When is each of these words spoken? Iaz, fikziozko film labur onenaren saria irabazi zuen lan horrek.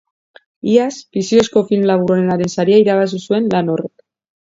Iaz, 0.75 0.95
fikziozko 1.17 1.63
film 1.69 1.87
labur 1.91 2.17
onenaren 2.17 2.53
saria 2.59 2.83
irabazi 2.87 3.25
zuen 3.25 3.55
lan 3.57 3.75
horrek. 3.77 3.97